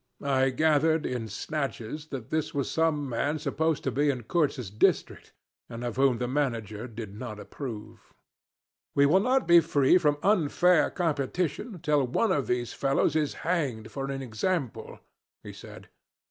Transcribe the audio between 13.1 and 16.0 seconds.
is hanged for an example,' he said.